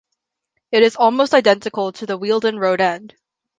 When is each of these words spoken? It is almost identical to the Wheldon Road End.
It 0.71 0.81
is 0.81 0.95
almost 0.95 1.35
identical 1.35 1.91
to 1.91 2.07
the 2.07 2.17
Wheldon 2.17 2.57
Road 2.57 2.81
End. 2.81 3.13